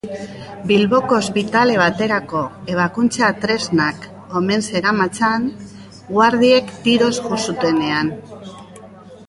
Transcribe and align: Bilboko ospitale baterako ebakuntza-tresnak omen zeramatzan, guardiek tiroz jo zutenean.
Bilboko 0.69 1.15
ospitale 1.23 1.75
baterako 1.81 2.41
ebakuntza-tresnak 2.75 4.09
omen 4.41 4.65
zeramatzan, 4.71 5.45
guardiek 6.17 6.75
tiroz 6.89 7.15
jo 7.21 7.43
zutenean. 7.45 8.11